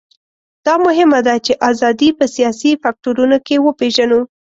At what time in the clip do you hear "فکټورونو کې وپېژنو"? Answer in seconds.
2.83-4.21